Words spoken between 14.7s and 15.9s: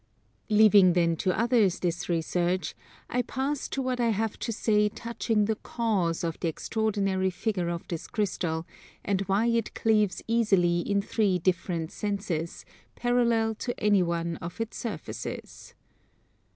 surfaces.